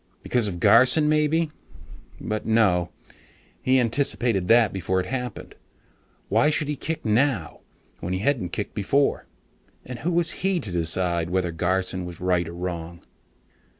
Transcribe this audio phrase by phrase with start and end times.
[0.23, 1.51] Because of Garson maybe?
[2.19, 3.19] But no, hadn't
[3.61, 5.53] he anticipated that before it happened?
[6.27, 7.59] Why should he kick now,
[7.99, 9.27] when he hadn't kicked before?
[9.85, 13.05] And who was he to decide whether Garson was right or wrong?